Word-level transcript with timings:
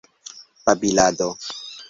babilado 0.65 1.29